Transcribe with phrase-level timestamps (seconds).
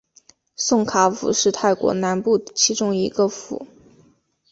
[0.55, 3.67] 宋卡府是泰国南部其中的一个府。